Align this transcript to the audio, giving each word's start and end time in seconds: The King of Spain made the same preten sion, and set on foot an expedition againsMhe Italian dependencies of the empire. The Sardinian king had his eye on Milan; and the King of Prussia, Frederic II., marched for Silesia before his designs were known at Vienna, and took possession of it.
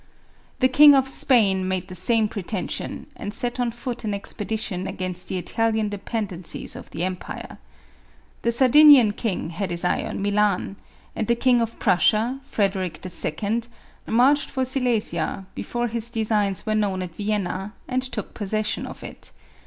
The 0.61 0.67
King 0.67 0.95
of 0.95 1.07
Spain 1.07 1.67
made 1.67 1.87
the 1.87 1.93
same 1.93 2.27
preten 2.27 2.67
sion, 2.67 3.05
and 3.15 3.31
set 3.31 3.59
on 3.59 3.69
foot 3.69 4.03
an 4.03 4.15
expedition 4.15 4.87
againsMhe 4.87 5.37
Italian 5.37 5.89
dependencies 5.89 6.75
of 6.75 6.89
the 6.89 7.03
empire. 7.03 7.59
The 8.41 8.51
Sardinian 8.51 9.11
king 9.11 9.51
had 9.51 9.69
his 9.69 9.85
eye 9.85 10.01
on 10.03 10.19
Milan; 10.23 10.77
and 11.15 11.27
the 11.27 11.35
King 11.35 11.61
of 11.61 11.77
Prussia, 11.77 12.39
Frederic 12.45 13.05
II., 13.05 13.61
marched 14.07 14.49
for 14.49 14.65
Silesia 14.65 15.45
before 15.53 15.87
his 15.87 16.09
designs 16.09 16.65
were 16.65 16.73
known 16.73 17.03
at 17.03 17.13
Vienna, 17.13 17.73
and 17.87 18.01
took 18.01 18.33
possession 18.33 18.87
of 18.87 19.03
it. 19.03 19.31